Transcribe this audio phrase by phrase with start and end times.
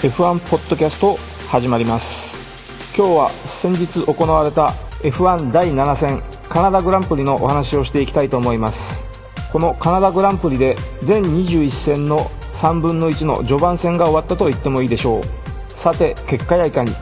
[0.00, 1.18] F1 ポッドキャスト
[1.50, 2.96] 始まります。
[2.96, 4.68] 今日は先日行われた
[5.02, 9.04] F1 第7戦カナダグランプリのお話をしていきたいと思います。
[9.52, 12.20] このカナダグランプリで全21戦の
[12.54, 15.22] 3分の1の序盤戦が終わったと言ってもいいでしょう。
[15.68, 16.92] さて結果やいかに？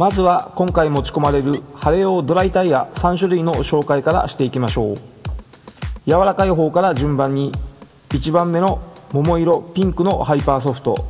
[0.00, 4.94] まずは今回持ち込まれる晴れ用ドライタイヤ3種類の紹介からしていきましょう。
[6.06, 7.52] 柔らかい方から順番に
[8.08, 8.80] 1番目の
[9.12, 11.06] 桃色ピンクのハイパーソフト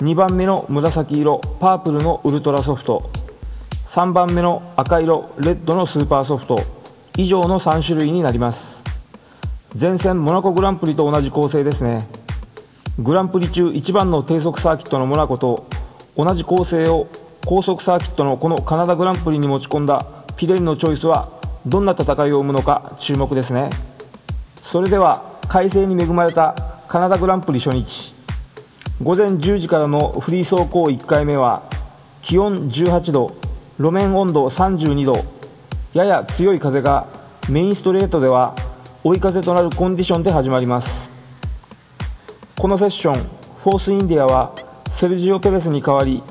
[0.00, 3.08] 2番目の紫色パープルのウルトラソフト
[3.86, 6.60] 3番目の赤色レッドのスーパーソフト
[7.16, 8.82] 以上の3種類になります。
[9.80, 12.08] 前戦モナコグランプリと同じ構成ですね。
[12.98, 15.68] グランプリ中1番の低速サーキットのモナコと
[16.16, 17.06] 同じ構成を
[17.46, 21.30] 高速サーキットのこのカナダグランプリに持ち込んだピレリのチョイスは
[21.66, 23.70] どんな戦いを生むのか注目ですね。
[24.62, 26.54] それでは快晴に恵まれた
[26.88, 28.14] カナダグランプリ初日。
[29.02, 31.62] 午前10時からのフリー走行1回目は
[32.20, 33.36] 気温18度
[33.78, 35.24] 路面温度32度。
[35.94, 37.06] やや強い風が
[37.48, 38.54] メインストレートでは
[39.02, 41.12] 追い風となるコンディションで始まります。
[42.58, 43.14] このセッション
[43.62, 44.52] フォースインディアは
[44.90, 46.22] セルジオ・ペレスに代わり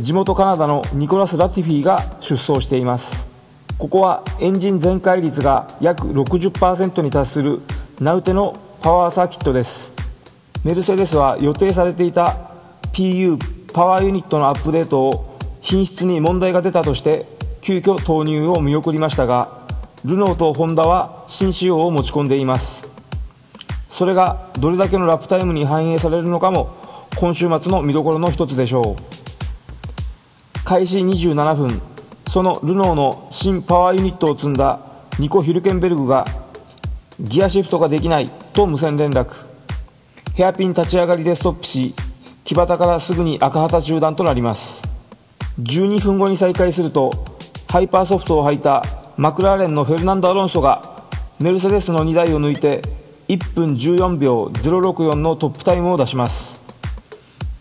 [0.00, 3.28] 地元カナダのニコラス・ラティフィが出走しています。
[3.76, 7.60] ここはエンジン全開率が約60%に達する
[8.00, 9.92] ナウテのパワーサーキットです。
[10.64, 12.50] メルセデスは予定されていた
[12.94, 13.36] PU
[13.74, 17.26] パワーユニットのアップデートを品質に問題が出たとして
[17.60, 19.60] 急遽投入を見送りましたが
[20.06, 22.90] ルノーとホンダは新仕様を持ち込んでいます。
[23.90, 26.74] それがどれだけのラップタイムに反映されるのかも
[27.16, 29.19] 今週末の見どころの一つでしょう。
[30.70, 31.82] 開始27分
[32.28, 34.78] そのルノーの新パワーユニットを積んだ
[35.18, 36.24] ニコ・ヒルケンベルグが
[37.18, 39.32] ギアシフトができないと無線連絡。
[40.36, 41.92] ヘアピン立ち上がりでストップし
[42.44, 44.86] 木端からすぐに赤旗中断となります。
[45.60, 47.24] 12分後に再開すると
[47.66, 48.84] ハイパーソフトを履いた
[49.16, 51.02] マクラーレンのフェルナンド・アロンソが
[51.40, 52.82] メルセデスの2台を抜いて
[53.26, 56.62] 1分14秒064のトップタイムを出します。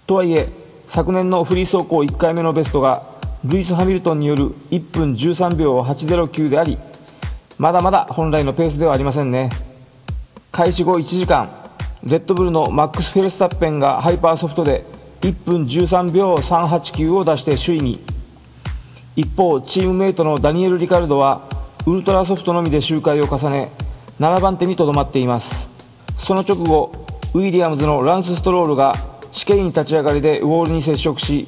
[0.06, 0.59] とはいえ
[0.90, 3.04] 昨年のフリー走行1回目のベストが
[3.46, 6.80] ルイス・ハミルトンによる1分13秒809であり
[7.60, 9.52] まだまだ本来のペースではありませんね。
[10.52, 11.52] 開始後1時間
[12.04, 14.84] レッドブルのマックス・フェルスタッペンがハイパーソフトで
[15.22, 18.04] 1分13秒389を出して首位に。
[19.16, 21.44] 一方チームメイトのダニエル・リカルドは
[21.86, 23.72] ウルトラソフトのみで周回を重ね
[24.20, 25.70] 7番手にとどまっています。
[26.18, 26.92] その直後
[27.36, 31.48] ウィリアムズのランス・ストロールが試験に立ち上がりでウォールに接触し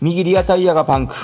[0.00, 1.14] 右リアタイヤがパンク。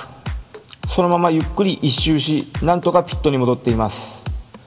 [0.89, 4.25] そのままゆっくり一周しなんとかピットに戻っています。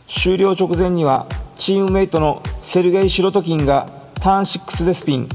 [0.07, 5.29] 終了直前にはチームメイトのセルゲイ・シロトキンがターン6でスピン。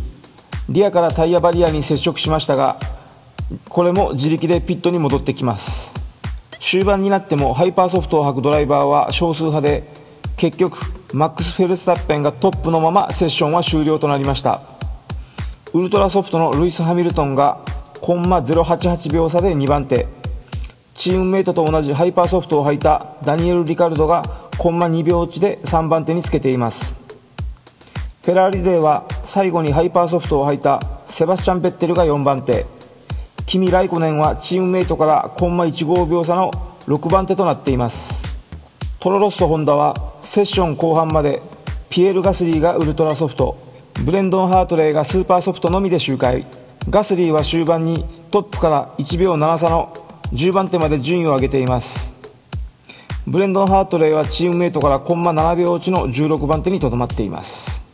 [0.68, 2.78] リアからタイヤバリアに接触しましたが
[3.68, 5.92] これも自力でピットに戻ってきます。
[6.60, 9.88] 終盤になってもハイパーソフトを履くドライバーは少数派で
[10.36, 10.78] 結局
[11.12, 14.81] マックス・フェルスタッペンがトップのままセッションは終了となりました。
[15.74, 17.64] ウルトラソフトのルイス・ハミルトンが
[18.02, 20.06] コンマ088秒差で2番手。
[20.92, 24.22] チームメイトと同じハイパーソフトを履いたダニエル・リカルドが
[24.58, 26.94] コンマ2秒落ちで3番手につけています。
[28.22, 32.66] フェラーリ勢は最後にハイパーソフトを履いたセバスチャン・ベッテルが4番手。
[33.46, 36.50] キミ・ライコネンはチームメイトからコンマ15秒差の
[36.86, 38.26] 6番手となっています。
[39.00, 41.40] トロロッソ・ホンダはセッション後半まで
[41.88, 43.71] ピエール・ガスリーがウルトラソフト。
[44.02, 46.44] ブレンドン・ハートレイがスーパーソフトのみで周回。
[46.90, 49.94] ガスリーは終盤にトップから1秒7差の
[50.32, 52.12] 10番手まで順位を上げています。
[53.28, 57.84] ブレンドン・ハートレイはチームメイトからコンマ7秒落ちの16番手にとどまっています。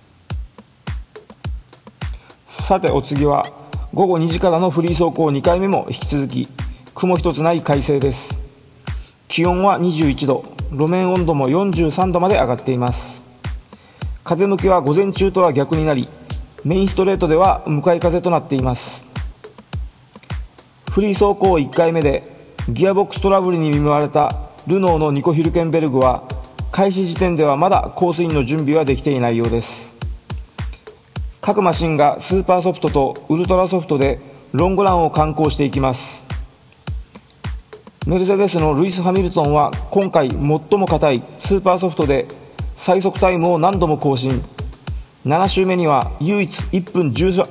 [2.47, 3.44] さてお次は
[3.93, 6.49] 午後2時からのフリー走行2回目も引き続き
[6.94, 8.41] 雲一つない快晴です。
[9.29, 10.44] 気温は21度。
[10.71, 13.18] 路面温度も43度まで上がっています。
[14.29, 16.07] 風向きは午前中とは逆になり
[16.63, 19.07] メインストレートでは向かい風となっています。
[20.91, 22.31] フリー走行1回目で
[22.69, 26.25] ギアボックストラブルに見舞われたルノーのニコ・ヒルケンベルグは
[26.71, 29.95] 開始時点ではまだコースインの準備はできていないようです。
[31.41, 34.21] 各マシンがスーパーソフトとウルトラソフトで
[34.53, 36.27] ロングランを敢行していきます。
[38.07, 42.29] メルセデスのルイス・ハミルトンは今回最も硬いスーパーソフトで
[42.79, 44.43] 最速タイムを何度も更新。
[45.27, 47.45] 7周目には唯一1分13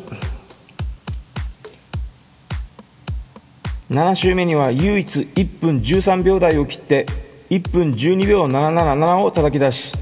[3.91, 7.06] 7周目には唯一1分13秒台を切って
[7.50, 9.94] 1分12秒777を叩き出し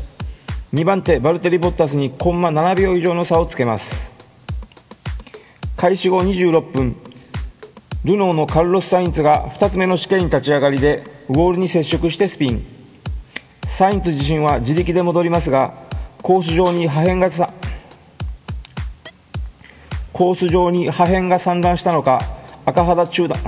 [0.73, 4.13] 2番手バルテリ・ボッタスにコンマ7秒以上の差をつけます。
[5.75, 6.95] 開始後26分
[8.05, 12.74] ルノーのカルロス・サインツが2つ目の試験に立ち上がりでウォールに接触してスピン。
[13.65, 15.73] サインツ自身は自力で戻りますが
[16.21, 17.51] コース上に破片がさ
[20.13, 22.21] コース上に破片が散乱したのか
[22.65, 23.39] 赤旗中断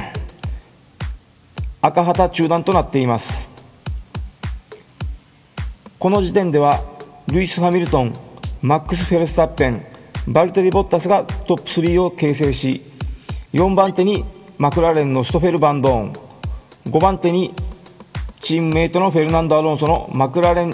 [1.81, 3.49] 赤旗中断となっています。
[5.99, 6.83] この時点では
[7.27, 8.13] ルイス・ハミルトン
[8.61, 9.85] マックス・フェルスタッペン
[10.27, 12.83] バルテリ・ボッタスがトップ3を形成し
[13.53, 14.25] 4番手に
[14.57, 16.13] マクラーレンのストフェル・バンドーン
[16.85, 17.53] 5番手に
[18.47, 20.73] チームメイトのフェルナンド・アロンソのマクラレン。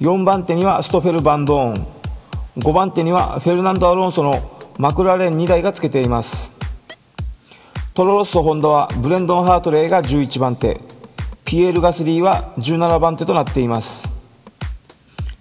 [0.00, 1.86] 4番手にはストフェル・バンドーン。
[2.56, 6.52] 5番手にはフェルナンド・アロンソのマクラレン2台がつけています。
[7.94, 10.80] トロロッソ・ホンダはブレンドン・ハートレイが11番手。
[11.44, 14.10] ピエール・ガスリーは17番手となっています。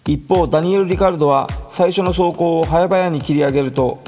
[0.05, 4.03] 一方ダニエル・リカルドは最初の走行を早々に切り上げると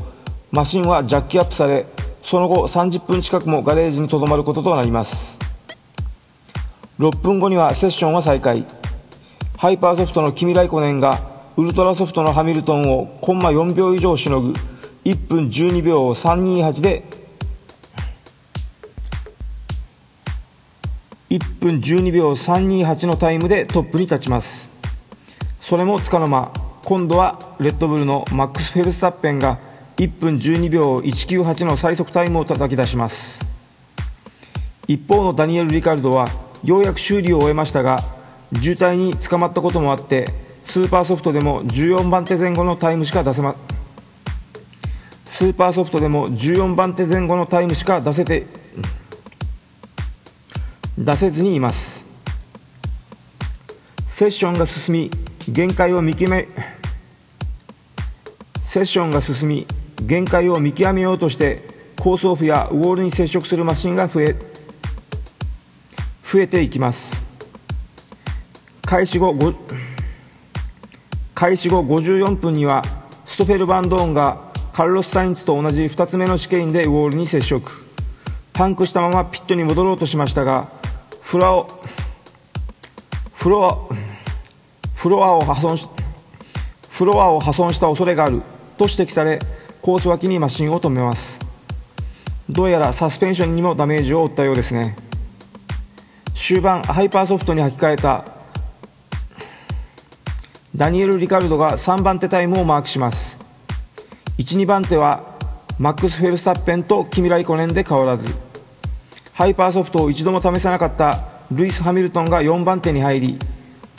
[0.51, 1.87] マシンはジャッキアップされ
[2.23, 5.37] その後30分近くもガレージにとどまることとなります。
[6.99, 8.65] 6分後にはセッションは再開。
[9.57, 11.19] ハイパーソフトのキミ・ライコネンが
[11.57, 14.53] ウルトラソフトのハミルトンをコンマ4秒以上しのぐ
[15.05, 17.03] 1分12秒328で
[21.29, 24.71] 1分12秒328のタイムでトップに立ちます。
[25.59, 26.53] それもつかの間。
[26.85, 29.57] 今度はレッドブルのマックス・フェルスタッペンが
[29.97, 33.45] 1分12秒198の最速タイムを叩き出します。
[34.87, 36.27] 一方のダニエル・リカルドは
[36.63, 37.97] ようやく修理を終えましたが
[38.53, 40.27] 渋滞に捕まったこともあって
[40.65, 43.55] スーパーソフトでも14番手前後のタイムしか出せま
[45.25, 48.45] スーパーソフトでも14番手前後のタイムしか出せて
[50.97, 52.05] 出せずにいます。
[54.07, 55.11] セッションが進み
[55.49, 56.47] 限界を見極め
[58.61, 59.67] セッションが進み
[60.03, 61.67] 限界を見極めようとして
[61.97, 64.35] コースオフやウォールに接触するマシンが増え
[66.31, 67.23] 増えていきます。
[68.85, 69.33] 開始後
[71.33, 72.83] 開始後54分には
[73.25, 77.83] ストフェル・バンドーンがカルロス・サインツと同じ2つ目の試験でウォールに接触。
[78.53, 80.69] パンクしたままピットに戻ろうとしましたが
[81.21, 81.67] フロアを
[83.33, 83.95] フロア
[84.93, 85.87] フロアを破損し
[86.91, 88.43] フロアを破損した恐れがある
[88.77, 89.39] と指摘され
[89.83, 91.41] コース脇にマシンを止めます。
[92.49, 94.95] どうやらサスペンションにもダメージを負ったようですね。
[96.33, 98.23] 終盤ハイパーソフトに履き替えた
[100.73, 103.37] ダニエル・リカルドが3番手タイムをマークします。
[104.37, 105.21] 12番手は
[105.77, 108.33] マックス・フェルスタッペンとキミ・ライコネンで変わらず
[109.33, 113.39] ハイパーソフトを一度も試さなかったルイス・ハミルトンが4番手に入り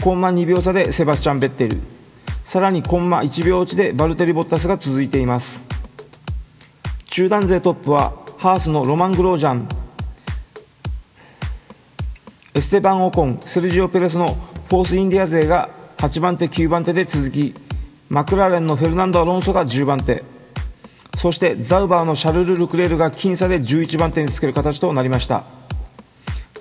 [0.03, 1.79] コンマ2秒差でセバスチャン・ベッテル。
[2.43, 5.74] さらにコンマ1秒落ちでバルテリ・ボッタスが続いています。
[7.14, 9.69] 中団勢トップはハースのロマン・グロージャン。
[12.55, 17.54] エステバン・オコンセルジオ・ペレスのフォース・インディア勢が8番手9番手で続き
[18.09, 20.25] マクラーレンのフェルナンド・アロンソが10番手。
[21.16, 25.44] そしてザウバーのシャルル・ルクレールが僅差で11番手につける形となりました。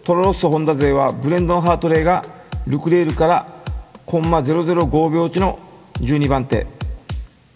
[0.04, 2.24] トロロッソ・ホンダ勢はブレンドン・ハートレイが
[2.68, 3.48] ルクレールから
[4.06, 5.58] コンマ005秒落ちの
[5.96, 6.68] 12番手。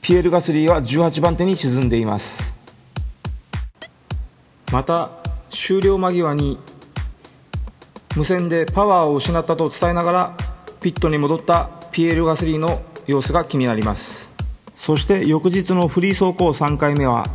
[0.02, 2.57] ピエール・ガスリーは18番手に沈んでいます。
[4.72, 5.12] また
[5.50, 6.60] 終了間際に
[8.16, 10.38] 無線でパワーを失ったと伝えながら
[10.82, 14.30] ピットに戻ったピエール・ガスリーの様子が気になります。
[14.76, 17.26] そして翌日のフリー走行3回目は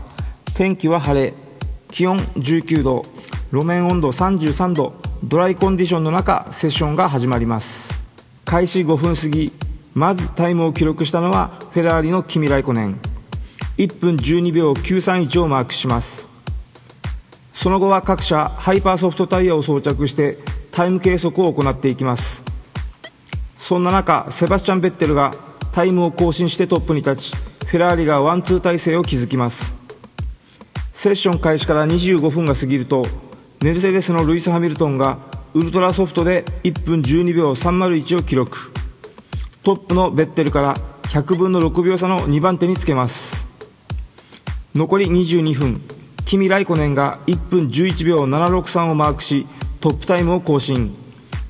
[0.55, 1.35] 天気は晴れ
[1.91, 3.03] 気温19度
[3.53, 8.01] 路面温度33度ドライコンディションの中セッションが始まります。
[8.45, 9.53] 開始5分過ぎ
[9.95, 13.01] まずタイムを記録したのはフェラーリのキミ・ライコネン。
[13.79, 16.32] 1分12秒931をマークします。
[17.53, 20.39] その後は各車ハイパーソフトタイヤを装着して
[20.71, 22.45] タイム計測を行っていきます。
[23.59, 25.33] そんな中セバスチャン・ベッテルが
[25.71, 29.75] タイムを更新してトップに立ちフェラーリがワンツー体制を築きます。
[30.93, 33.07] セッション開始から25分が過ぎると
[33.61, 35.19] メルセデスのルイス・ハミルトンが
[35.55, 38.73] ウルトラソフトで1分12秒301を記録。
[39.63, 43.47] トップのベッテルから100分の6秒差の2番手につけます。
[44.75, 46.02] 残り22分。
[46.25, 49.47] キミ・ライコネンが1分11秒763をマークし
[49.81, 50.95] トップタイムを更新。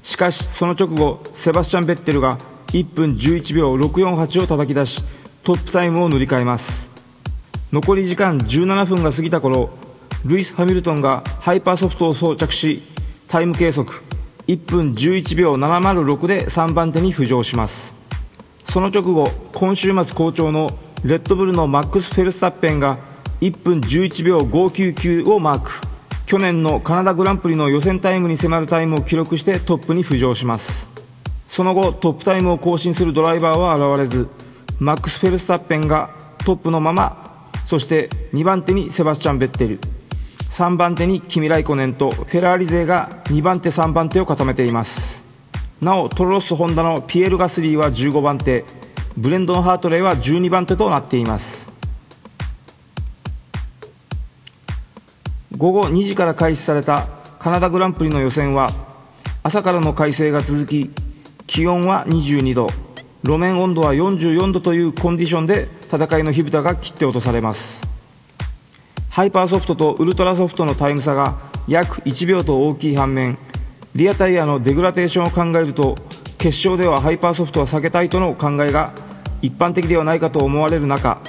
[0.03, 2.39] しかしその直後セバスチャン・ベッテルが
[2.69, 5.05] 1分11秒648を叩き出し
[5.45, 6.91] トップタイムを塗り替えます。
[7.73, 9.71] 残り時間17分が過ぎた頃
[10.25, 12.83] ルイス・ハミルトンがハイパーソフトを装着し
[13.29, 13.99] タイム計測
[14.47, 17.95] 1分11秒706で3番手に浮上します。
[18.65, 22.99] その直後今週末好調のレッドブルのマックス・フェルスタッペンが
[23.43, 25.73] 1分11秒599をマーク。
[26.27, 30.89] 去年のカナダグランプリの予選タイムに迫るタイムを記録してトップに浮上します。
[31.49, 34.29] その後トップタイムを更新するドライバーは現れず
[34.79, 36.11] マックス・フェルスタッペンが
[36.45, 39.81] トップのままそして2番手にセバスチャン・ベッテル。
[40.39, 45.25] 3番手にキミ・ライコネンとフェラーリ勢が2番手3番手を固めています。
[45.81, 48.65] なおトロロッソホンダのピエール・ガスリーは15番手。
[49.17, 51.72] ブレンドン・ハートレイは12番手となっています。
[55.63, 57.07] 午後2時から開始された
[57.39, 58.69] カナダグランプリの予選は
[59.45, 60.91] 朝からの快晴が続き
[61.47, 62.67] 気温は22度
[63.23, 67.87] 路面温度は44度というコンディションで戦いの火蓋が切って落とされます。
[69.09, 71.37] ハイパーソフトとウルトラソフトのタイム差が
[71.69, 73.39] 約1秒と大きい反面
[73.95, 75.95] リアタイヤのデグラデーションを考えると
[76.39, 78.93] 決勝ではハイパーソフトは避けたいとの考えが
[79.43, 81.21] 一般的ではないかと思われる中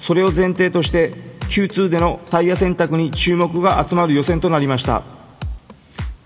[0.00, 5.02] それを前提として Q2 でのタイヤ選択に注目が集まる予選となりました。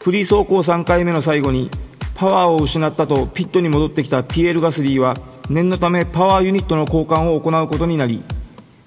[0.02, 1.70] フリー走行3回目の最後に
[2.14, 5.16] パワーを失ったとピットに戻ってきたピエール・ガスリーは
[5.48, 8.22] 念のためパワーユニットの交換を行うことになり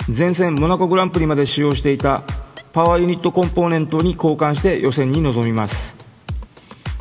[0.08, 2.24] 前線モナコグランプリまで使用していた
[2.74, 5.96] パワーユニットコンポーネントに交換して予選に臨みます。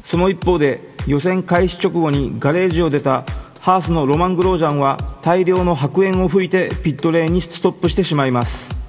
[0.05, 3.25] その一方で予選開始直後にガレージを出た
[3.61, 8.84] ハースのロマン・グロージャンは大量の白煙を吹いてピットレーンにストップしてしまいます。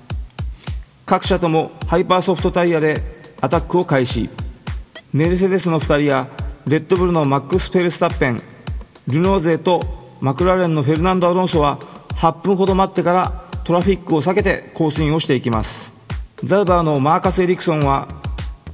[1.05, 3.03] 各車ともハイパーソフトタイヤで
[3.39, 4.27] アタックを開始。
[5.13, 6.27] メルセデスの2人や
[6.65, 8.41] レッドブルのマックス・フェルスタッペン
[9.07, 11.77] ルノー勢とマクラーレンのフェルナンド・アロンソは
[12.15, 15.93] 8分ほど待ってからトラフィックを避けてコースインをしていきます。
[16.43, 18.07] ザウバーのマーカス・エリクソンは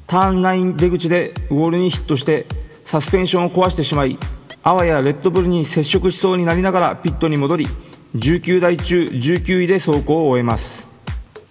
[0.08, 2.48] ターン9出口でウォールにヒットして
[2.86, 4.18] サスペンションを壊してしまい
[4.64, 7.68] あわやレッドブルに接触しそうになりながらピットに戻り
[8.16, 10.90] 19台中19位で走行を終えます。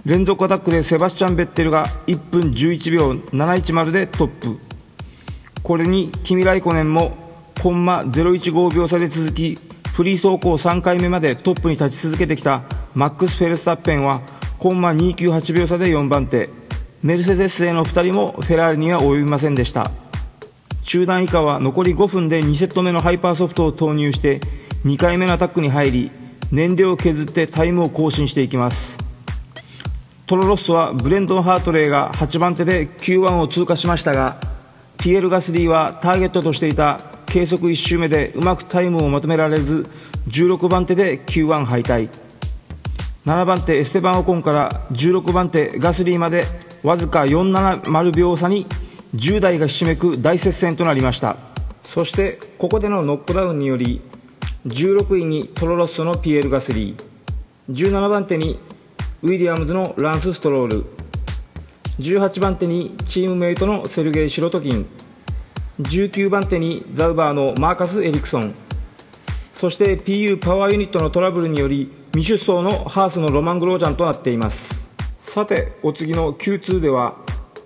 [0.07, 4.59] 連続アタックでセバスチャン・ベッテルが1分11秒710でトップ。
[5.63, 7.17] これにキミ・ライコネンも
[7.63, 9.59] コンマ015秒差で続き
[9.93, 12.63] フリー走行3回目までトップに立ち続けてきた
[12.95, 14.23] マックス・フェルスタッペンは
[14.59, 16.49] コンマ298秒差で4番手。
[17.03, 19.91] メルセデス勢の2人もフェラーリには及びませんでした。
[20.83, 24.41] 中団以下は残り5分で2セット目のハイパーソフトを投入して
[24.87, 26.11] 2回目のアタックに入り
[26.51, 29.10] 燃料を削ってタイムを更新していきます。
[30.31, 34.37] トロロッソはブレンドン・ハートレイが8番手で Q1 を通過しましたが
[34.97, 39.89] ピエール・ガスリーはターゲットとしていた計測1周目でうまくタイムをまとめられず
[40.29, 42.09] 16番手で Q1 敗退。
[43.27, 46.45] 7番手エステバン・オコンから16番手ガスリーまで
[46.85, 48.69] わずか470秒差に
[49.17, 51.39] 10台がひしめく大接戦となりました。
[51.83, 54.01] そしてここでのノックダウンにより
[54.69, 57.05] 16位にトロロッソのピエール・ガスリー。
[57.75, 58.61] 17番手に
[59.23, 60.87] ウィリアムズのランス・ストロール。
[61.99, 64.87] 18番手にチームメイトのセルゲイ・シロトキン。
[65.79, 68.55] 19番手にザウバーのマーカス・エリクソン。
[69.53, 74.89] そして PU パワーユニットのトラブルにより未出走のハースのロマン・グロージャンとなっています。
[75.19, 77.17] さてお次の Q2 では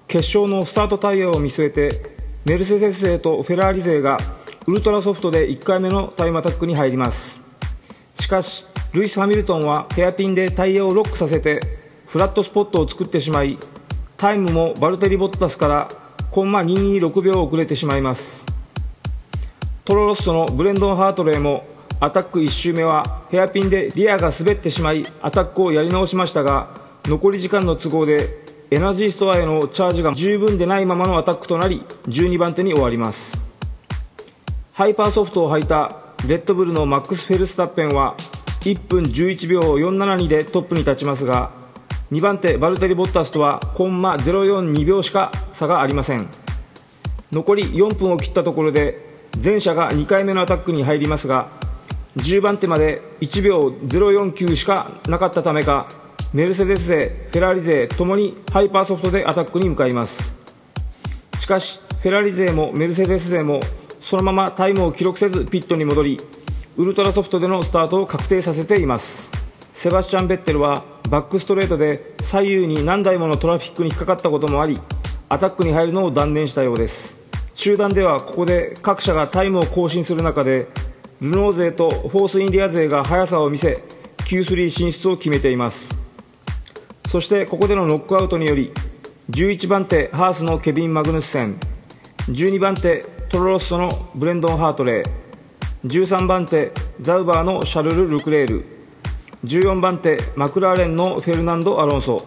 [0.08, 4.18] 決勝のスタートタイヤを見据えてメルセデス勢とフェラーリ勢が
[4.66, 7.40] ウルトラソフトで1回目のタイムアタックに入ります。
[8.18, 11.60] しかしルイス・ハミルトンはヘアピンでタイヤをロックさせて
[12.06, 13.58] フラットスポットを作ってしまい
[14.16, 15.88] タイムもバルテリ・ボッタスから
[16.30, 18.46] コンマ226秒遅れてしまいます。
[19.84, 21.66] トロロッソのブレンドン・ハートレーも
[21.98, 26.68] アタック1周目はヘアピンでリアが滑ってしまいアタックをやり直しましたが
[27.06, 33.42] 残り時間の都合でエナジーストアへのチャージが十分でないままのアタックとなり12番手に終わります。
[34.72, 35.96] ハイパーソフトを履いた
[36.28, 38.16] レッドブルのマックス・フェルスタッペンは
[38.70, 41.50] 1分11秒472でトップに立ちますが
[42.10, 46.28] 2番手バルテリ・ボッタスとはコンマ042秒しか差がありません。
[47.32, 51.48] 残り4分を切ったところで全車が2回目のアタックに入りますが
[52.16, 55.88] 10番手まで1秒049しかなかったためか
[56.32, 60.36] メルセデス勢フェラーリ勢ともにハイパーソフトでアタックに向かいます。
[61.38, 63.60] しかしフェラーリ勢もメルセデス勢も
[64.00, 66.20] そのままタイムを記録せずピットに戻り
[66.76, 69.30] ウルトラソフトでのスタートを確定させています。
[69.72, 74.80] セバスチャン・ベッテルはバックストレートで左右に何台ものトラフィックに引っかかったこともあり
[75.28, 77.16] アタックに入るのを断念したようです。
[77.54, 80.66] 中団ではここで各車がタイムを更新する中で
[81.20, 83.84] ルノー勢とフォースインディア勢が速さを見せ
[84.28, 85.94] Q3 進出を決めています。
[87.06, 88.72] そしてここでのノックアウトにより
[89.30, 91.56] 11番手ハースのケビン・マグヌッセン
[92.26, 95.23] 12番手トロロッソのブレンドン・ハートレー
[95.84, 96.72] 13番手
[97.02, 98.64] ザウバーのシャルル・ルクレール。
[99.44, 102.26] 14番手マクラーレンのフェルナンド・アロンソ。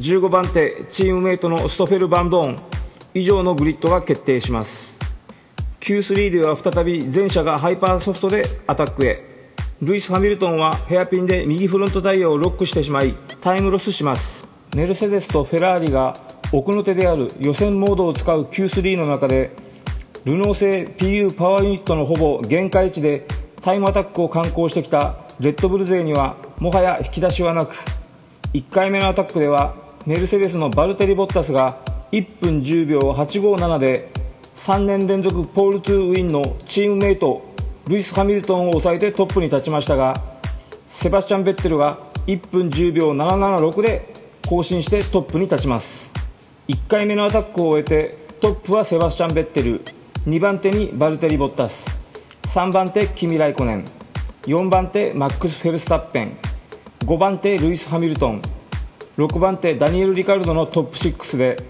[0.00, 2.58] 15番手チームメイトのストフェル・バンドーン。
[3.14, 4.98] 以上のグリッドが決定します。
[5.78, 9.52] Q3 では再び全車がハイパーソフトでアタックへ。
[9.80, 14.44] ルイス・ハミルトンはヘアピンで右フロントタイヤをロックしてしまいタイムロスします。
[14.74, 16.16] メルセデスとフェラーリが
[16.50, 19.54] 奥の手である予選モードを使う Q3 の中で
[20.26, 23.28] ルノー製 PU パワーユニットのほぼ限界値で
[23.62, 27.76] タイムアタックを敢行してきたレッドブル勢にはもはや引き出しはなく
[28.52, 31.78] 1回目のアタックではメルセデスのバルテリ・ボッタスが
[32.10, 34.10] 1分10秒857で
[34.56, 37.54] 3年連続ポール・トゥウィンのチームメイト
[37.86, 40.20] ルイス・ハミルトンを抑えてトップに立ちましたが
[40.88, 44.12] セバスチャン・ベッテルが1分10秒776で
[44.44, 46.12] 更新してトップに立ちます。
[46.66, 49.82] 1回目のアタックを終えてトップはセバスチャン・ベッテル。
[50.26, 51.86] 2番手にバルテリ・ボッタス。
[52.42, 53.84] 3番手キミ・ライコネン。
[54.46, 56.36] 4番手マックス・フェルスタッペン。
[57.02, 58.42] 5番手ルイス・ハミルトン。
[59.18, 61.62] 6番手ダニエル・リカルドのトップ6で。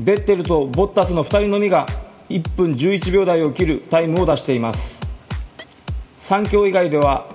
[0.00, 1.86] ベッテルとボッタスの2人のみが
[2.28, 5.00] 1分11秒台を切るタイムを出しています。
[6.18, 7.28] 3強以外では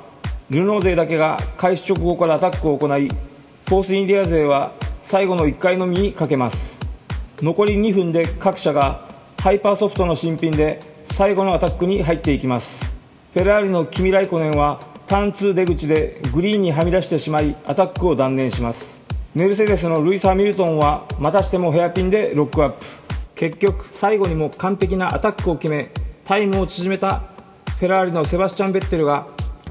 [0.49, 6.81] ルノー勢だけが開始直後からアタックを行いフォースインディア勢は最後の1回のみにかけます。
[7.37, 9.14] 残り2分で各車が
[9.45, 12.95] ハイパーソフトの新品で最後のアタックに入っていきます。
[13.31, 19.03] フェラーリのキミ・ライコネンはターン2出口でグリーンにはみ出してしまいアタックを断念します。
[19.35, 22.85] メルセデスのルイス・ハミルトンはまたしてもヘアピンでロックアップ。
[23.35, 25.91] 結局最後にも完璧なアタックを決め
[26.23, 27.21] タイムを縮めた
[27.77, 29.27] フェラーリのセバスチャン・ベッテルが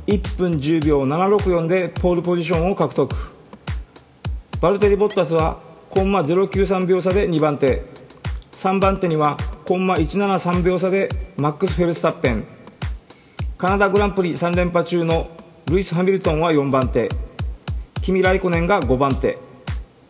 [0.06, 3.12] 1分10秒764でポールポジションを獲得。
[4.60, 5.58] バルテリ・ボッタスは
[5.90, 7.82] コンマ093秒差で2番手。
[8.52, 12.44] 3番手にはコンマ173秒差でマックス・フェルスタッペン。
[13.56, 15.30] カナダグランプリ3連覇中の
[15.66, 17.08] ルイス・ハミルトンは4番手。
[18.02, 19.38] キミ・ライコネンが5番手。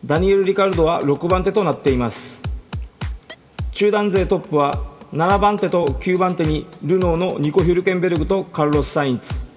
[0.05, 2.41] ダニエル・リカルドは6番手となっています。
[3.71, 9.47] 中団勢トップは7番手と9番手にルノーのニコ・ヒュルケンベルグとカルロス・サインツ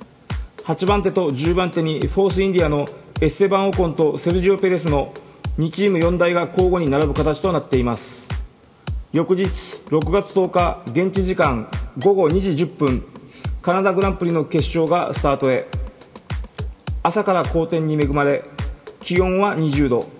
[0.64, 2.84] 8番手と10番手にフォースインディアの
[3.20, 5.12] エステバン・オコンとセルジオ・ペレスの
[5.58, 8.38] 2チーム4台が交互に並ぶ形となっています。
[9.10, 9.46] 翌日
[9.88, 13.04] 6月10日現地時間午後2時10分
[13.62, 15.66] カナダグランプリの決勝がスタートへ。
[17.02, 18.44] 朝から好天に恵まれ
[19.00, 20.10] 気温は20度。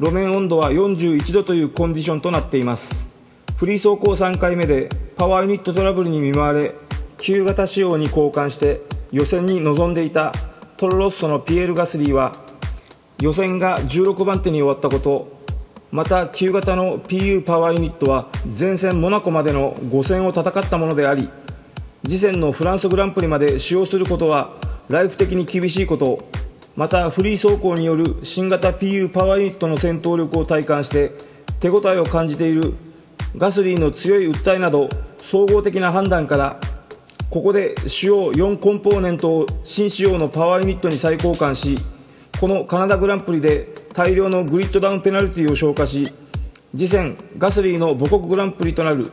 [0.00, 3.08] 路面温度は41度というコンディションとなっています。
[3.56, 6.74] フリー走行3回目でパワーユニットトラブルに見舞われ
[7.18, 10.32] 旧型仕様に交換して予選に臨んでいた
[10.76, 12.32] トロロッソのピエール・ガスリーは
[13.20, 15.35] 予選が16番手に終わったこと
[15.92, 21.28] また旧型の PU パワーユニットは前線モナコまでの5戦を戦ったものであり
[22.04, 24.54] 次戦のフランスグランプリまで使用することは
[24.88, 26.28] ライフ的に厳しいこと
[26.76, 31.12] またフリー走行による新型 PU パワーユニットの戦闘力を体感して
[31.60, 32.74] 手応えを感じている
[33.36, 36.60] ガスリーの強い訴えなど総合的な判断から
[37.30, 41.76] ここで主要4コンポーネントを新仕様のパワーユニットに再交換し
[42.40, 46.12] このカナダグランプリで大量のグリッドダウンペナルティを消化し
[46.72, 49.10] 次戦ガスリーの母国グランプリとなる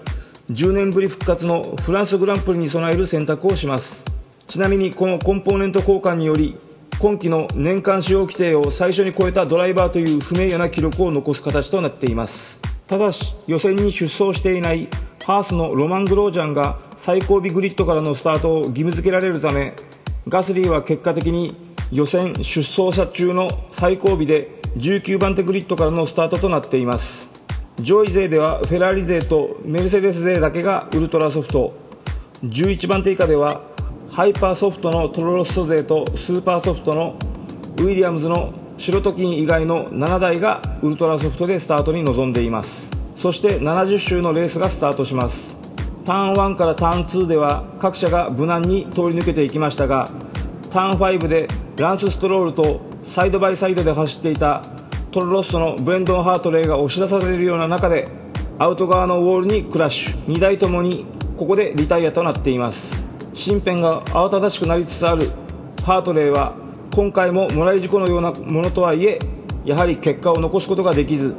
[0.52, 4.04] 10年ぶり復活のフランスグランプリに備える選択をします。
[4.46, 6.58] ちなみにこのコンポーネント交換により
[7.00, 12.60] 今季の年間使用規定を最初に超えたドライバーという不名誉な記録を残す形となっています。
[12.88, 14.90] ただし予選に出走していない
[15.26, 19.74] ハースのロマン・グロージャンが最後尾グリッドからのスタートを義務付けられるため
[20.28, 21.56] ガスリーは結果的に
[21.92, 27.30] 予選出走者中の最後尾で19番手グリッドからのスタートとなっています。
[27.82, 31.74] 上位勢ではフェラーリ勢とメルセデス勢だけがウルトラソフト。
[32.44, 33.62] 11番手以下では
[34.10, 37.18] ハイパーソフトのトロロッソ勢とスーパーソフトの
[37.78, 42.92] ウィリアムズのシロトキン以外の7台がウルトラソフトでスタートに臨んでいます。
[43.18, 45.63] そして70周のレースがスタートします。
[46.06, 50.10] ターン1からターン2では各社が無難に通り抜けていきましたが
[50.70, 54.62] ターン5でランス・ストロールとサイドバイサイドで走っていた
[55.12, 58.10] トロロッソのブレンドン・ハートレーが押し出されるような中で
[58.60, 60.26] アウト側のウォールにクラッシュ。
[60.26, 61.06] 2台ともに
[61.38, 63.04] ここでリタイアとなっています。
[63.34, 65.28] 身辺が慌ただしくなりつつある
[65.86, 66.54] ハートレーは
[66.94, 69.20] 今回ももらい事故のようなものとはいえ
[69.66, 71.36] やはり結果を残すことができず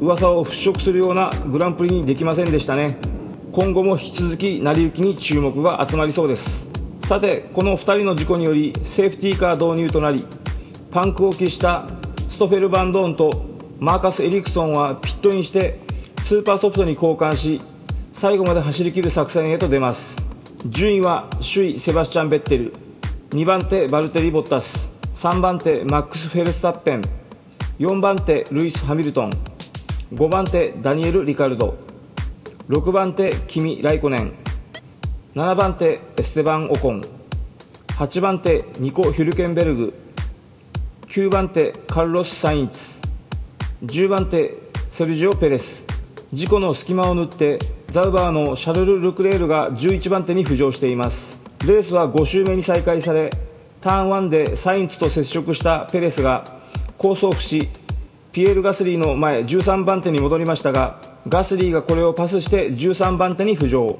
[0.00, 3.13] 噂を払拭するようなグランプリにできませんでしたね。
[3.54, 6.68] 今後も引き続き成り行きに注目が集まりそうです。
[7.04, 10.26] さてこの2人の事故によりセーフティーカー導入となり
[10.90, 11.86] パンクを喫した
[12.28, 13.44] ストフェル・バンドーンと
[13.78, 15.78] マーカス・エリクソンはピットインして
[16.24, 17.60] スーパーソフトに交換し
[18.12, 20.16] 最後まで走り切る作戦へと出ます。
[20.66, 22.74] 順位は首位セバスチャン・ベッテル
[23.30, 27.02] 2番手バルテリ・ボッタス3番手マックス・フェルスタッペン
[27.78, 29.30] 4番手ルイス・ハミルトン
[30.12, 31.93] 5番手ダニエル・リカルド
[32.68, 34.32] 6番手キミ・ライコネン
[35.34, 37.02] 7番手エステバン・オコン。
[37.88, 39.94] 8番手ニコ・ヒュルケンベルグ。
[41.08, 43.02] 9番手カルロス・サインツ。
[43.84, 44.54] 10番手
[44.90, 45.84] セルジオ・ペレス。
[46.32, 47.58] 事故の隙間を縫って
[47.90, 51.42] ザウバーのシャルル・ルクレールが11番手に浮上しています。
[51.66, 53.30] レースは5周目に再開され
[53.82, 56.44] ターン1でサインツと接触したペレスが
[56.96, 57.68] 後退し
[58.32, 63.98] ピエール・ガスリーの前13番手に戻りましたがガスリーがこれをパスして13番手に浮上。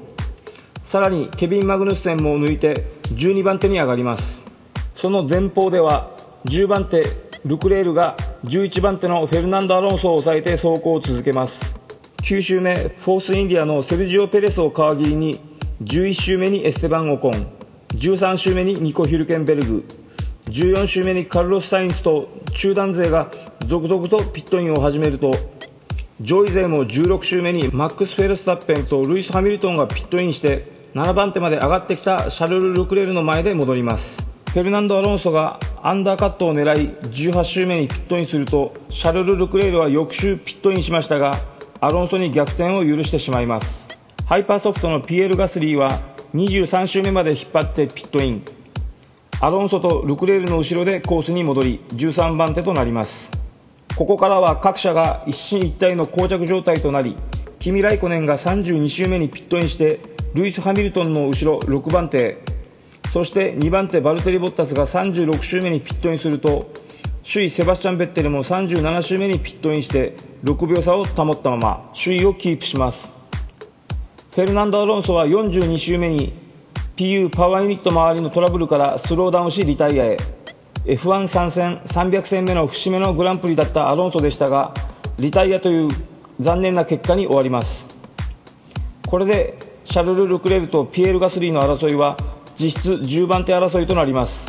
[0.83, 4.45] さらにケビン・マグヌッセンも抜いて12番手に上がります。
[4.95, 6.11] その前方では
[6.45, 7.03] 10番手
[7.43, 11.75] ルクレールが11番手のフェルナンド・アロンソを抑えて走行を続けます。
[12.21, 15.39] 9周目フォースインディアのセルジオ・ペレスを皮切りに
[15.83, 17.47] 11周目にエステバン・オコン。
[17.95, 19.85] 13周目にニコ・ヒルケンベルグ。
[20.45, 23.31] 14周目にカルロス・サインツと中団勢が
[23.65, 25.54] 続々とピットインを始めると
[26.21, 34.25] 上位勢も16周目にマックス・フェルスタッペンとルイス・ハミルトンがピットインして7番手まで上がってきたシャルル・ルクレールの前で戻ります。
[34.47, 41.37] フェルナンド・アロンソがアンダーカットを狙い18周目にピットインするとシャルル・ルクレールは翌週ピットインしましたが
[41.81, 43.89] アロンソに逆転を許してしまいます。
[44.25, 45.99] ハイパーソフトのピエール・ガスリーは
[46.33, 48.45] 23周目まで引っ張ってピットイン。
[49.41, 53.44] アロンソとルクレールの後ろでコースに戻り13番手となります。
[53.95, 57.15] ここからは各車が一進一退の膠着状態となり
[57.59, 59.99] キミ・ライコネンが32周目にピットインして
[60.33, 62.43] ルイス・ハミルトンの後ろ6番手
[63.13, 66.71] そして2番手バルテリ・ボッタスが36周目にピットインすると
[67.25, 73.15] 首位セバスチャン・ベッテルも37周目にピットインして6秒差を保ったまま首位をキープします。
[74.35, 76.33] フェルナンド・アロンソは42周目に
[76.97, 80.34] PU パワーユニット周りのトラブルからスローダウンしリタイアへ。
[80.85, 84.71] F1 参戦300戦目の節目のグランプリだったアロンソでしたが
[85.17, 85.89] リタイアという
[86.39, 87.87] 残念な結果に終わります。
[89.07, 92.17] これでシャルル・ルクレルとピエール・ガスリーの争いは
[92.55, 94.45] 実質10番手争いとなります。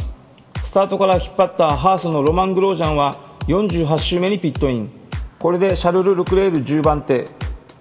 [0.62, 4.90] スタートから引っ張ったハースのロマン・グロージャンは48周目にピットイン。
[5.38, 7.24] これでシャルル・ルクレール10番手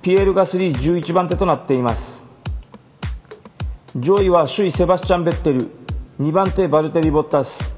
[0.01, 2.25] ピエール・ガスリー11番手となっています。
[3.97, 5.71] 上位は首位セバスチャン・ベッテル
[6.21, 7.74] 2番手バルテリ・ボッタス。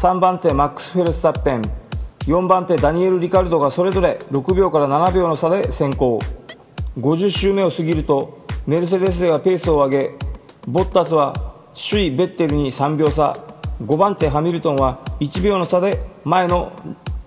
[0.00, 1.62] 3番手マックス・フェルスタッペン。
[2.20, 6.18] 4番手ダニエル・リカルドがそれぞれ6秒から7秒の差で先行。
[6.98, 10.14] 50周目を過ぎるとメルセデスがペースを上げ
[10.66, 11.34] ボッタスは
[11.74, 13.34] 首位ベッテルに3秒差。
[13.84, 16.72] 5番手ハミルトンは1秒の差で前の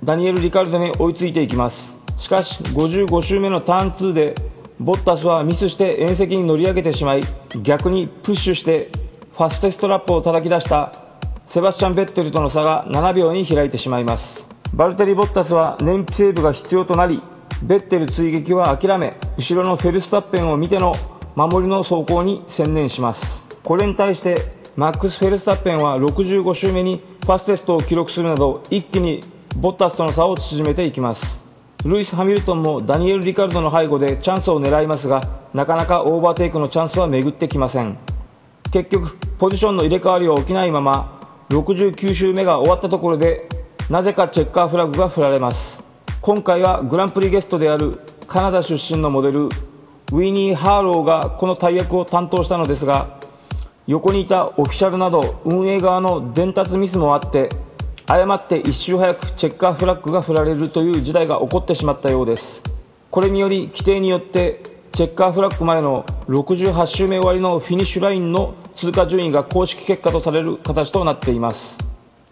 [0.04, 1.96] ダニエル・リカルドに追いついていきます。
[2.18, 4.34] しかし55周目のターン2で
[4.80, 7.24] ボッタスはミスして縁石に乗り上げてしまい
[7.62, 8.90] 逆にプッシュして
[9.34, 11.03] ファステストラップを叩き出した
[11.54, 14.50] セバスチャン・ベッテルとの差が7秒に開いてしまいます。
[14.74, 17.22] バルテリ・ボッタスは燃費セーブが必要となり
[17.62, 20.96] ベッテル追撃は諦め後ろのフェルスタッペンを見ての
[21.36, 23.46] 守りの走行に専念します。
[23.64, 24.38] これに対して
[24.76, 29.22] マックス・フェルスタッペンは65周目にファステストを記録するなど一気に
[29.56, 31.46] ボッタスとの差を縮めていきます。
[31.86, 35.22] ルイス・ハミルトンもダニエル・リカルドの背後でチャンスを狙いますが
[35.54, 37.96] なかなかオーバーテイクのチャンスは巡ってきません。
[38.72, 41.22] 結局ポジションの入れ替わりは起きないまま
[41.54, 43.48] 69周目が終わったところで
[43.88, 45.84] なぜかチェッカーフラグが振られます。
[46.20, 53.20] 今回はグランプリゲストであるカナダ出身のモデルウィニー・ハーローがこの大役を担当したのですが
[53.86, 57.50] 横にいたオフィシャルなど運営側の伝達ミスもあって
[58.08, 62.64] 誤って1周早くチェッカーフラッグが振られるという事態が起こってしまったようです。
[63.12, 71.78] これにより規定によってチェッカーフラッグ前の68周目終わりのフィニッシュラインの通過順位が公式結果とされる形となっています。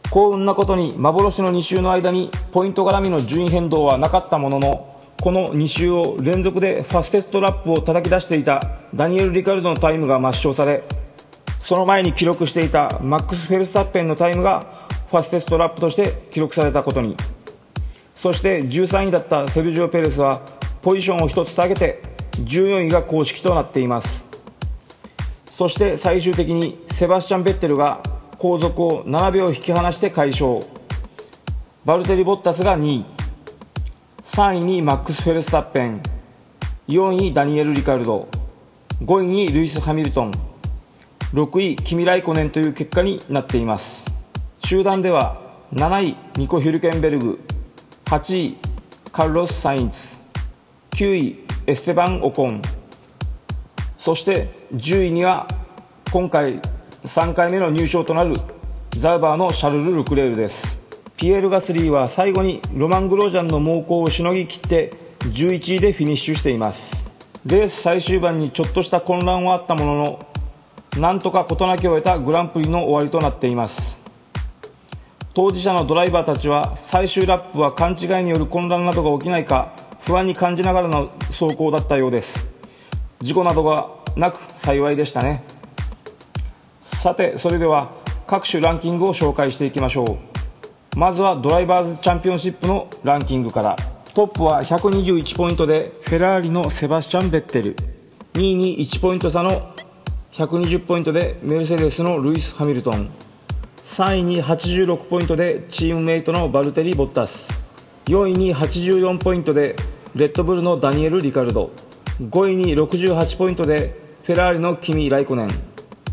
[0.09, 10.83] 幸運なことに幻の2周の間にポイント絡みの順位変動はなかったもののこの2周を連続でファステストラップを叩き出していたダニエル・リカルドのタイムが抹消され
[11.59, 14.65] その前に記録していたマックス・フェルスタッペンのタイムが
[15.09, 17.15] ファステストラップとして記録されたことに。
[18.15, 20.41] そして13位だったセルジオ・ペレスは
[20.81, 22.01] ポジションを1つ下げて
[22.33, 24.30] 14位が公式となっています。
[25.61, 28.01] そして最終的にセバスチャン・ベッテルが
[28.39, 30.59] 後続を7秒引き離して快勝。
[31.85, 33.05] バルテリ・ボッタスが2位。
[34.23, 36.01] 3位にマックス・フェルスタッペン。
[36.87, 38.27] 4位ダニエル・リカルド。
[39.03, 40.31] 5位にルイス・ハミルトン。
[41.31, 44.11] 6位キミ・ライコネンという結果になっています。
[44.65, 45.39] 集団では
[45.75, 47.39] 7位ニコ・ヒュルケンベルグ。
[48.05, 48.57] 8位
[49.11, 50.17] カルロス・サインツ。
[50.93, 52.63] 9位エステバン・オコン。
[54.01, 55.47] そして10位には
[56.11, 56.59] 今回
[57.03, 58.33] 3回目の入賞となる
[58.97, 60.81] ザウバーのシャルル・ルクレールです。
[61.17, 67.07] ピエール・ガスリーは最後にロマン・グロージャンの猛攻をしのぎ切って11位でフィニッシュしています。
[67.45, 70.25] レース最終盤にちょっとした混乱はあったものの
[70.97, 74.01] なんとか事なきを得たグランプリの終わりとなっています。
[75.35, 82.49] 当事者のドライバーたちは最終ラップは勘違いによる混乱などが起きないか不安に感じながらの走行だったようです。
[83.21, 85.43] 事故などがなく幸いでしたね。
[86.81, 87.91] さてそれでは
[88.27, 90.97] 各種ランキングを紹介していきましょう。
[90.97, 93.75] まずはドライバーズチャンピオンシップのランキングから。
[94.13, 97.77] トップは121ポイントでフェラーリのセバスチャン・ベッテル。
[98.33, 99.71] 2位に1ポイント差の
[100.33, 103.09] 120ポイントでメルセデスのルイス・ハミルトン。
[103.77, 107.49] 3位に86ポイントでチームメイトのバルテリ・ボッタス。
[108.05, 109.75] 4位に84ポイントで
[110.15, 111.71] レッドブルのダニエル・リカルド。
[112.19, 115.49] 5位に68ポイントでフェラーリのキミ・ライコネン。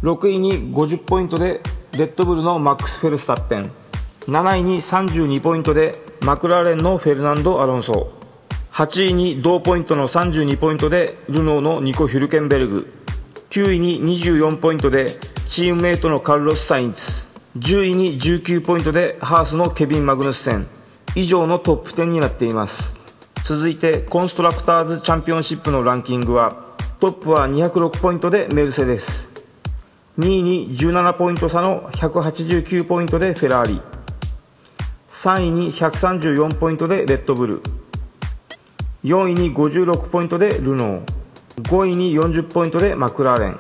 [0.03, 1.61] 6位に50ポイントで
[1.93, 3.71] レッドブルのマックス・フェルスタッペン。
[4.27, 8.13] 7位に32ポイントでマクラーレンのフェルナンド・アロンソ。
[8.73, 12.93] 8位に同ポイントの32ポイントでルノーのニコ・ヒュルケンベルグ。
[13.51, 15.07] 9位に24ポイントで
[15.49, 17.27] チームメイトのカルロス・サインツ。
[17.59, 20.67] 10位に19ポイントでハースのケビン・マグヌッセン。
[21.15, 22.98] 以上のトップ10になっています。
[23.49, 26.67] 続いてコンストラクターズチャンピオンシップのランキングは
[27.01, 29.33] トップは206ポイントでメルセデス。
[30.19, 33.81] 2位に17ポイント差の189ポイントでフェラーリ。
[35.09, 37.63] 3位に134ポイントでレッドブル。
[39.03, 41.63] 4位に56ポイントでルノー。
[41.63, 43.59] 5位に40ポイントでマクラーレン。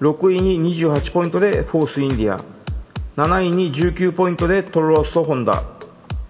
[0.00, 2.40] 6位に28ポイントでフォースインディア。
[3.22, 5.75] 7位に19ポイントでトロロッソホンダ。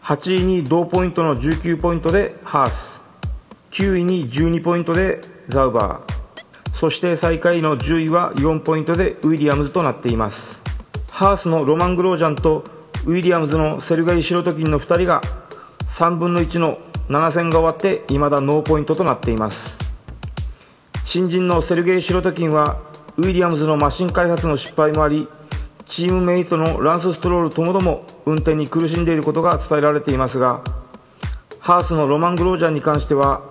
[0.06, 3.02] 8位に同ポイントの19ポイントでハース。
[3.72, 6.74] 9位に12ポイントでザウバー。
[6.76, 10.62] そして最下位の10位は4ポイントでウィリアムズとなっています。
[11.10, 12.62] ハースのロマン・グロージャンと
[13.04, 15.22] ウィリアムズのセルゲイ・シロトキンの2人が
[15.96, 19.76] 3分の1の7戦が終わって未だノーポイントとなっています。
[21.04, 22.78] 新人のセルゲイ・シロトキンは
[23.16, 25.26] ウィリアムズのマシン開発の失敗もあり
[25.87, 30.62] チームメイトのランス・ストロールともども運転に苦しんでいることが伝えられていますが
[31.61, 33.42] ハースのロマン・グロージャンに関しては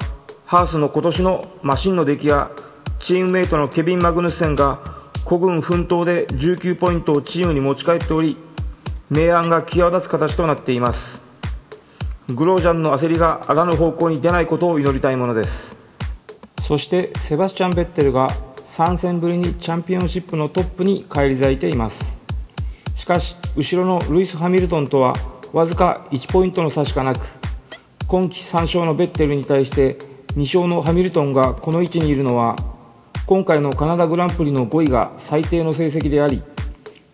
[0.46, 2.52] ハースの今年のマシンの出来や
[3.00, 4.80] チームメイトのケビン・マグヌッセンが
[5.24, 8.38] 孤軍奮闘で19ポイントをチームに持ち帰っており
[9.10, 11.22] 明暗が際立つ形となっています。
[12.28, 15.76] グロージャンの焦りがあらぬ方向に出ないことを祈りたいものです。
[16.62, 22.25] そしてセバスチャン・ベッテルが3戦ぶりにチャンピオンシップのトップに返り咲いています。
[22.96, 25.14] しかし後ろのルイス・ハミルトンとは
[25.54, 27.20] わずか1ポイントの差しかなく
[28.08, 29.98] 今季3勝のベッテルに対して
[30.36, 32.56] 2勝のハミルトンがこの位置にいるのは
[33.28, 36.42] 今回のカナダグランプリの5位が最低の成績であり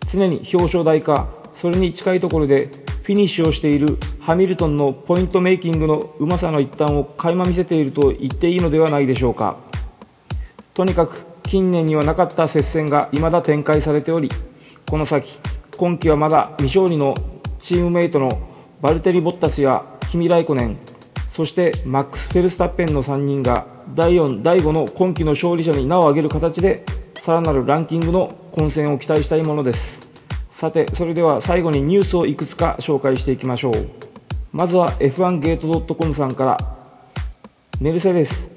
[0.08, 2.70] 常に表彰台かそれに近いところで
[3.02, 9.56] フィニッシュをしているハミルトンのポイントメイキングのうまさの一端を垣間見せていると言っていいのではないでしょうか。
[10.74, 14.30] とにかく近年にはなかった接戦が未だ展開されており
[14.88, 15.38] この先
[15.76, 17.14] 今季はまだ未勝利の
[17.58, 18.40] チームメイトの
[18.80, 20.78] バルテリ・ボッタスやキミ・ライコネン
[21.30, 30.10] そしてマックス・フェルスタッペンの3人が第4、第5の今季の勝利者に名を挙げる形でさらなるランキングの混戦を期待したいものです。
[30.50, 33.88] さてそれでは最後にニュースをいくつか紹介していきましょう。
[34.52, 36.58] まずは F1 ゲート .com さんから。
[37.80, 38.50] メルセデス。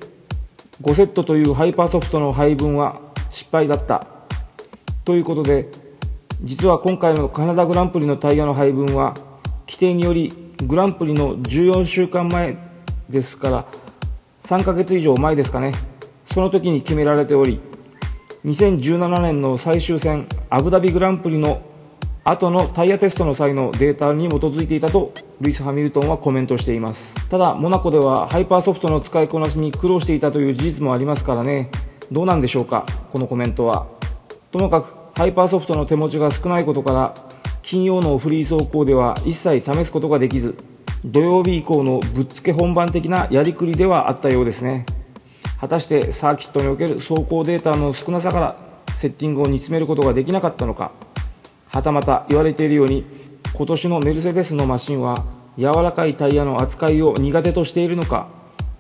[0.82, 3.00] 5セットというハイパーソフトの配分は
[3.30, 4.06] 失敗だった。
[5.04, 5.70] ということで
[6.42, 9.14] 実は今回のカナダグランプリのタイヤの配分は
[9.68, 10.32] 規定により
[10.64, 12.58] グランプリの14週間前
[13.10, 13.66] ですから
[14.44, 15.74] 3ヶ月以上前ですかね。
[16.32, 17.60] その時に決められており
[18.44, 21.62] 2017年の最終戦アブダビグランプリの
[22.24, 27.16] 後のタイヤテストの際のデータに基づいていたとルイス・ハミルトンはコメントしています。
[27.30, 31.70] ただモナコではハイパーソフトの使いこなしに苦労していたという事実もありますからね。
[32.12, 32.86] どうなんでしょうか？
[33.12, 33.88] このコメントは。
[34.52, 37.14] ともかくハイパーソフトの手持ちが少ないことから
[37.62, 40.56] 金曜のフリー走行では一切試すことができず
[41.06, 44.86] 土曜日以降のぶっつけ本番的なやりくりではあったようですね。
[45.62, 48.58] 果たしてサーキットにおける走行データの少なさから
[48.94, 50.92] セッティングを煮詰めることができなかったのか
[51.68, 53.06] はたまた言われているように
[53.54, 55.26] 今年のメルセデスのマシンは
[55.58, 58.28] 柔らかいタイヤの扱いを苦手としているのか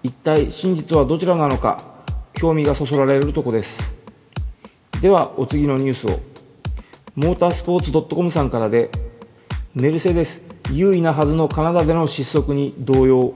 [0.03, 1.77] 一体真実はどちらなのか
[2.33, 3.94] 興味がそそられるとこです。
[5.01, 6.19] ではお次のニュースを。
[7.15, 8.89] モータースポーツ .com さんからで
[9.73, 13.33] メルセデス優位なはずのカナダでの失速に動揺。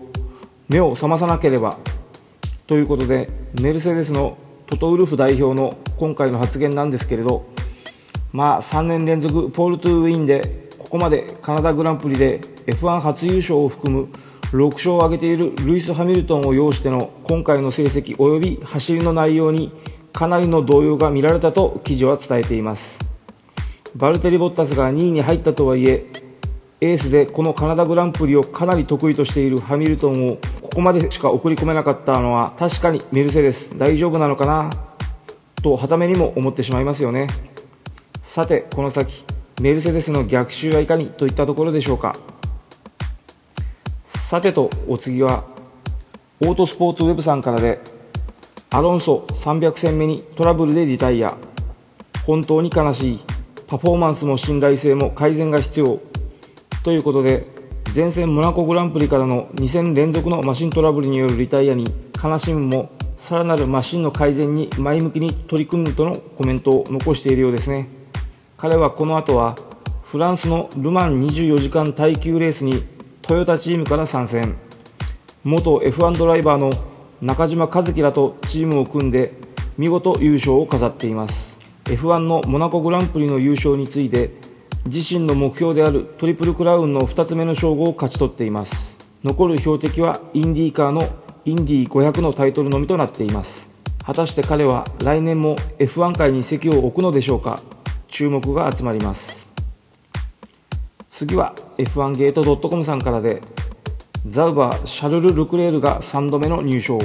[0.67, 1.77] 目を覚まさなければ。
[2.67, 3.29] ということで
[3.61, 7.47] メルセデスのトトウルフ代表の今回の発言なんですけれど
[8.31, 14.09] まあ3年連続ポール・トゥウィンでここまでカナダグランプリで F1 初優勝を含む
[14.51, 19.71] 6勝を挙げているルイス・ハミルトンを擁しての今回の成績及び走りの内容に
[20.13, 22.99] かなりの動揺が見られたと記事は伝えています。
[23.95, 26.05] バルテリ・ボッタスが2位に入ったとはいえ
[26.81, 34.69] エースでこのカナダグランプリをかなり得意としているハミルトンをここまでしか送り込めなかったのは確かにメルセデス大丈夫なのかな
[35.61, 37.27] とはためにも思ってしまいますよね。
[38.21, 39.25] さてこの先
[39.59, 42.15] メルセデスの逆襲はいかにといったところでしょうか。
[44.05, 45.43] さてとお次は
[46.39, 47.81] オートスポーツウェブさんからで
[48.71, 51.35] アロンソ300戦目にトラブルでリタイア。
[52.27, 53.19] 本当に悲しい。
[53.65, 55.99] パフォーマンスも信頼性も改善が必要。
[56.83, 57.47] ということで
[57.95, 61.91] 前線モナコグランプリからの2戦連続のマシントラブルによるリタイアに
[62.23, 67.89] 悲しむもさらなるマシンの改善に前向きに取り組むとのコメントを残しているようですね。
[68.55, 69.55] 彼はこの後は
[70.03, 72.83] フランスのルマン24時間耐久レースに
[73.23, 74.57] トヨタチームから参戦。
[75.43, 76.69] 元 F1 ドライバーの
[77.21, 79.33] 中島和樹らとチームを組んで
[79.77, 81.59] 見事優勝を飾っています。
[81.83, 84.31] F1 のモナコグランプリの優勝について
[84.85, 88.97] 自身の目標であるトリプルクラウンの2つ目の称号を勝ち取っています。
[89.23, 91.09] 残る標的はインディーカーの
[91.43, 93.69] インディー500のタイトルのみとなっています。
[94.05, 97.59] 果たして彼は来年も F1 界に席を置くのでしょうか？
[98.07, 99.45] 注目が集まります。
[101.09, 103.41] 次は F1 ゲート .com さんからで
[104.27, 106.99] ザウバーシャルル・ルクレールが3度目の入賞。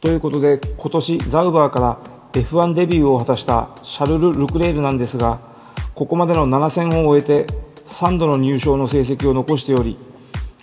[0.00, 1.98] ということで今年ザウバーから
[2.32, 5.40] F1 デビューを果たしたシャルル・ルクレールなんですが
[5.94, 7.52] ここまでの7戦を終えて
[7.86, 9.98] 3度の入賞の成績を残しており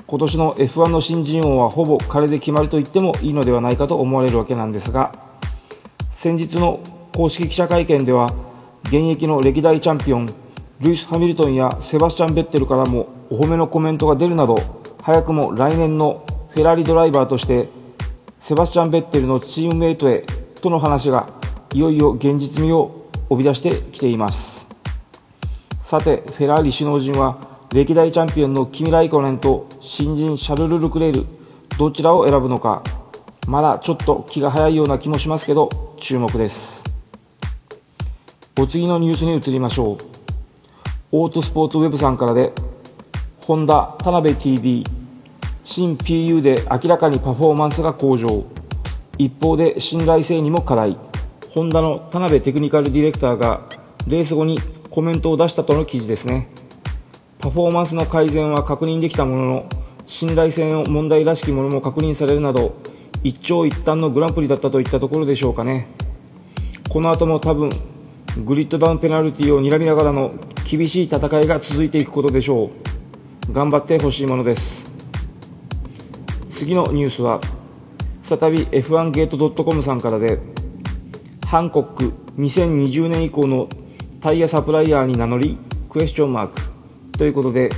[0.08, 5.14] 今年の F1 の新人王はほぼ彼で決まると言ってもいいのではないかと思われるわけなんですが
[6.10, 6.82] 先日の
[7.14, 8.34] 公式記者会見では
[8.86, 10.28] 現役の歴代チャンピオン
[10.80, 14.77] ルイス・ハミルトンやセバスチャン・ベッテルからもお褒めのコメントが出るなど
[15.08, 17.70] 早くも来年のフェラーリドライバーとして
[18.42, 20.26] セバスチャン・ベッテルのチームメイトへ
[20.62, 21.30] との話が
[21.74, 24.68] いよいよ現実味を帯び出してきています。
[25.80, 27.38] さてフェラーリ首脳陣は
[27.72, 31.26] 歴代チャンピオンのキミ・ライコネンと新人シャルル・ルクレール
[31.78, 32.84] どちらを選ぶのか。
[33.48, 36.84] まだちょっと気が早いような気もしますけど注目です。
[38.60, 39.98] お次のニュースに移りましょう。
[41.14, 42.52] オートスポーツウェブさんからで
[43.48, 44.84] ホンダ田辺 TV
[45.64, 48.44] 新 PU で明らかにパフォーマンスが向上。
[49.18, 50.98] 一方で信頼性にも課題。
[51.52, 53.62] ホンダの田辺テクニカルディレクターが
[54.06, 56.50] レース後にコメントを出したとの記事ですね。
[57.40, 59.70] パフォーマンスの改善は確認できたものの
[60.08, 62.76] 信頼性の問題らしきものも確認されるなど
[63.24, 65.88] 一長一短のグランプリだったといったところでしょうかね。
[66.90, 67.70] この後も多分
[68.44, 70.34] グリッドダウンペナルティを睨みながらの
[70.70, 72.87] 厳しい戦いが続いていくことでしょう。
[73.52, 74.94] 頑張ってほしいものです。
[76.52, 77.40] 次のニュースは
[78.24, 80.40] 再び F1 ゲート .com さんからで
[81.46, 83.70] ハンコック2020年以降の
[84.20, 85.58] タイヤサプライヤーに名乗り
[85.90, 86.62] クエスチョンマーク。
[87.18, 87.70] ということで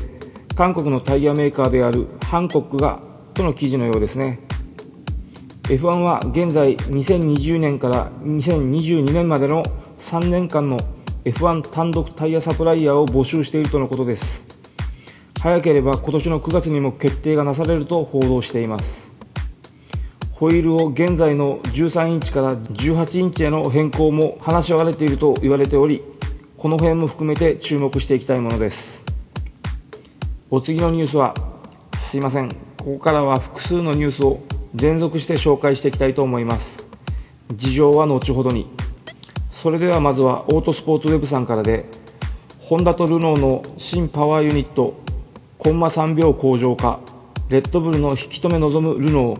[0.55, 2.99] 韓国のタイヤメーカーであるハンコックが
[3.35, 4.39] との記事のようですね。
[5.63, 9.63] F1 は現在2020年から2022年までの
[9.99, 10.79] 3年間の
[11.25, 14.48] F1 単独タイヤサプライヤーを募集しているとのことです。
[15.41, 19.13] 早ければ今年の9月にも決定がなされると報道しています。
[20.33, 26.01] ホイールを現在の13インチから18インチへの変更も話し合われていると言われており
[26.57, 29.05] この辺も含めて注目していきたいものです。
[30.49, 31.33] お次のニュースは
[31.95, 32.49] すいません。
[32.49, 34.41] ここからは複数のニュースを
[34.75, 36.85] 連続して紹介していきたいと思います。
[37.55, 38.69] 事情は後ほどに。
[39.51, 41.85] それではまずはオートスポーツウェブさんからで
[42.59, 44.99] ホンダとルノーの新パワーユニット
[45.69, 46.99] コンマ3秒向上化。
[47.49, 49.39] レッドブルの引き止め望むルノー。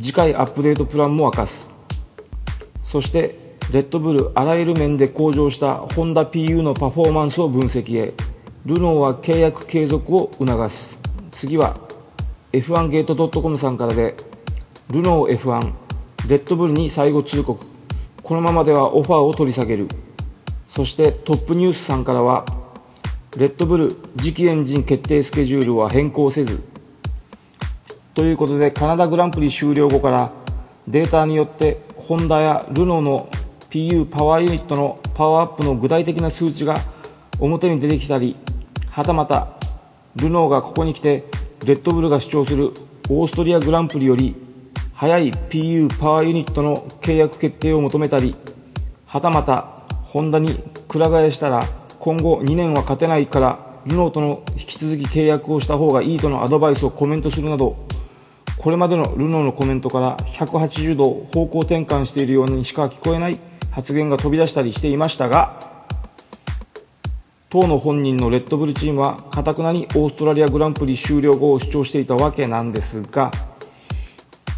[0.00, 1.72] 次回アップデートプランも明かす。
[2.84, 8.14] そしてレッドブルあらゆる面で向上したホンダ PU のパフォーマンスを分析へ。
[8.64, 11.00] ルノーは契約継続を促す。
[11.32, 11.76] 次は
[12.52, 14.14] F1 ゲート .com さんからで。
[14.90, 15.72] ルノー F1
[16.28, 17.66] レッドブルに最後通告。
[18.22, 19.88] このままではオファーを取り下げる。
[20.68, 22.44] そしてトップニュースさんからは
[23.36, 26.62] レッドブル次期エンジン決定スケジュールは変更せず。
[28.14, 30.32] ということでカナダグランプリ終了後から
[30.88, 33.28] データによってホンダやルノーの
[33.68, 36.76] PU パワーユニットのパワーアップの具体的な数値が
[37.38, 38.36] 表に出てきたり
[38.88, 39.48] はたまた
[40.14, 41.24] ルノーがここに来て
[41.66, 42.72] レッドブルが主張する
[43.10, 44.34] オーストリアグランプリより
[44.94, 48.34] 早い PU パワーユニットの契約決定を求めたり
[49.04, 50.58] はたまたホンダに
[50.88, 51.68] くら替えしたら
[52.06, 57.84] 今後2年は勝てないからルノーとの引き続き契約をした方がいいとのアドバイスをコメントするなど
[58.58, 63.40] これまでのルノーのコメントから180度方向転換しているようにしか聞こえない
[63.72, 65.58] 発言が飛び出したりしていましたが
[67.50, 73.32] 当の本人のレッドブルチームはかたくなにオーストラリアグランプリ終了後を主張していたわけなんですが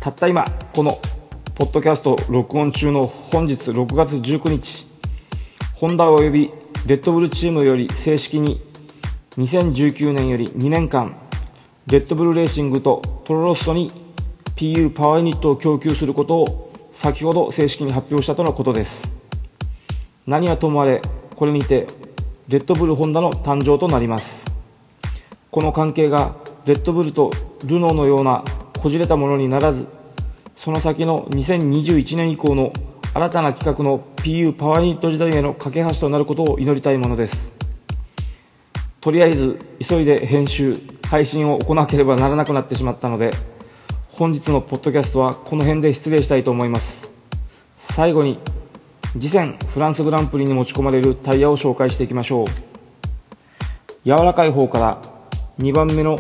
[0.01, 0.45] たった今
[0.75, 0.99] この
[1.55, 4.87] ポッドキャスト録音中の本日6月19日
[5.73, 8.61] ホンダ及びレッドブルチームより正式に
[9.37, 11.17] 2019年より2年間
[11.87, 13.91] レッドブルレーシングとトロロッソに
[14.57, 19.11] PU パワーユニットを供給することを先ほど正式に発表したとのことです。
[20.27, 21.01] 何はともあれ
[21.37, 21.87] これにて
[22.49, 24.47] レッドブルホンダの誕生となります。
[25.51, 27.31] この関係がレッドブルと
[27.65, 28.45] ルノーのような
[28.81, 29.89] こじれたものにならず
[30.57, 32.73] その先の2021年以降の
[33.15, 37.53] 新たな企画の PU パワーユニット時代への架け橋となることを祈りたいものです。
[39.01, 43.31] とりあえず急いで編集配信を行わなければならなくなってしまったので
[44.09, 47.13] 本日のポッドキャストはこの辺で失礼したいと思います。
[47.77, 48.39] 最後に
[49.13, 52.47] 次戦フランスグランプリに持ち込まれるタイヤを紹介していきましょう。
[54.05, 55.01] 柔らかい方から
[55.59, 56.19] 2番目の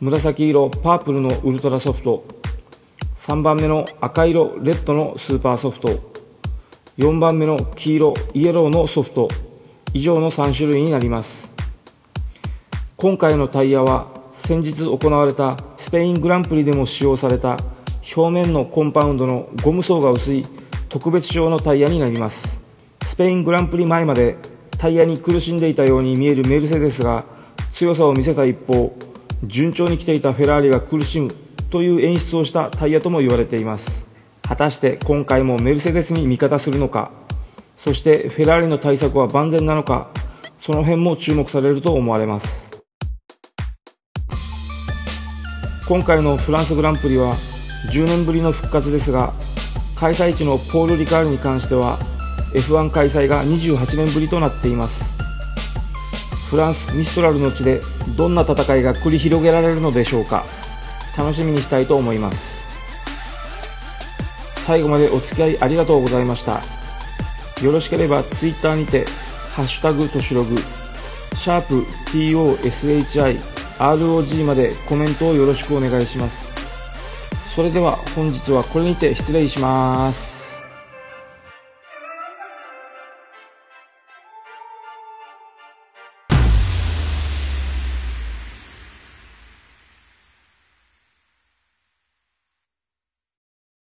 [0.00, 2.24] 紫色パープルのウルトラソフト。
[3.16, 6.09] 3番目の赤色レッドのスーパーソフト。
[7.00, 9.28] 4番目の黄色イエローのソフト
[9.94, 11.50] 以上の3種類になります。
[12.98, 17.56] 今回のタイヤは先日行われたスペイングランプリでも使用された
[18.14, 20.44] 表面のコンパウンドのゴム層が薄い
[20.90, 22.60] 特別仕様のタイヤになります。
[23.02, 24.36] スペイングランプリ前まで
[24.76, 27.24] タイヤに苦しんでいたように見えるメルセデスが
[27.72, 28.94] 強さを見せた一方
[29.44, 31.30] 順調に来ていたフェラーリが苦しむ
[31.70, 34.09] という演出をしたタイヤとも言われています。
[34.50, 37.12] 果たして今回もメルセデスに味方するのか。
[37.76, 40.10] そしてフェラーリの対策は万全なのか。
[40.60, 42.68] その辺も注目されると思われます。
[45.86, 47.34] 今回のフランスグランプリは
[47.92, 49.32] 10年ぶりの復活ですが
[49.96, 51.96] 開催地のポール・リカールに関しては
[52.52, 55.04] F1 開催が28年ぶりとなっています。
[56.50, 57.80] フランス・ミストラルの地で
[58.16, 60.44] どんな戦いが繰り広げられるのでしょうか。
[61.16, 62.59] 楽しみにしたいと思います。
[64.70, 66.60] 最後までお付き合いありがとうございました。
[67.60, 69.04] よろしければ Twitter にて
[69.52, 70.56] 「ハッシュタグとしログ」
[71.34, 76.44] シャープ TOSHIROG までコメントをよろしくお願いします。
[77.52, 80.39] それでは本日はこれにて失礼します。